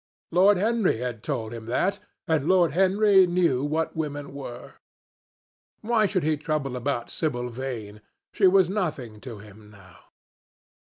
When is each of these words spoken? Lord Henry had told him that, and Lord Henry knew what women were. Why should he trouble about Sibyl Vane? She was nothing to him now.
Lord 0.31 0.57
Henry 0.57 0.97
had 0.97 1.21
told 1.21 1.53
him 1.53 1.67
that, 1.67 1.99
and 2.27 2.47
Lord 2.47 2.71
Henry 2.71 3.27
knew 3.27 3.63
what 3.63 3.95
women 3.95 4.33
were. 4.33 4.77
Why 5.81 6.07
should 6.07 6.23
he 6.23 6.37
trouble 6.37 6.75
about 6.75 7.11
Sibyl 7.11 7.49
Vane? 7.51 8.01
She 8.33 8.47
was 8.47 8.67
nothing 8.67 9.21
to 9.21 9.37
him 9.37 9.69
now. 9.69 10.05